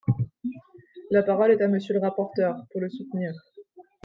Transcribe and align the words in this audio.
La 1.11 1.21
parole 1.21 1.51
est 1.51 1.61
à 1.61 1.67
Monsieur 1.67 1.93
le 1.93 1.99
rapporteur, 1.99 2.55
pour 2.71 2.81
le 2.81 2.89
soutenir. 2.89 3.33